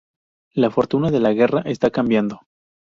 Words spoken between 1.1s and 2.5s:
de la guerra está cambiando.